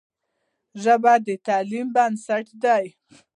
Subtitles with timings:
[0.83, 2.85] ژبه د تعلیم بنسټ دی.